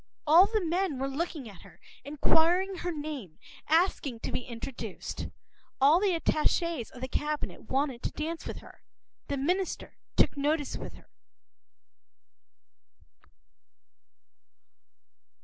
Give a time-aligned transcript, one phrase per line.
[0.25, 5.27] All the men were looking at her, inquiring her name, asking to be introduced.
[5.79, 8.81] All the attaches of the Cabinet wanted to dance with her.
[9.27, 11.07] The Minister took notice of her.